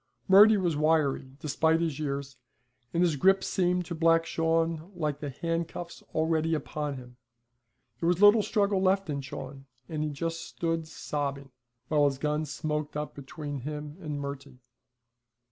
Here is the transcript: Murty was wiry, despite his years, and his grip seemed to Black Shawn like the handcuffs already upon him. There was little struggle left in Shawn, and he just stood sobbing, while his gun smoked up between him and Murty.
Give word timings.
Murty 0.27 0.57
was 0.57 0.75
wiry, 0.75 1.37
despite 1.39 1.79
his 1.79 1.99
years, 1.99 2.35
and 2.91 3.03
his 3.03 3.15
grip 3.15 3.43
seemed 3.43 3.85
to 3.85 3.93
Black 3.93 4.25
Shawn 4.25 4.91
like 4.95 5.19
the 5.19 5.29
handcuffs 5.29 6.01
already 6.15 6.55
upon 6.55 6.95
him. 6.97 7.17
There 7.99 8.07
was 8.07 8.19
little 8.19 8.41
struggle 8.41 8.81
left 8.81 9.11
in 9.11 9.21
Shawn, 9.21 9.67
and 9.87 10.03
he 10.03 10.09
just 10.09 10.41
stood 10.41 10.87
sobbing, 10.87 11.51
while 11.87 12.05
his 12.05 12.17
gun 12.17 12.45
smoked 12.45 12.97
up 12.97 13.13
between 13.13 13.59
him 13.59 13.95
and 13.99 14.19
Murty. 14.19 14.57